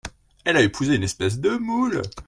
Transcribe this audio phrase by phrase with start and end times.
[0.45, 2.01] Elle a épousé une espèce de moule!…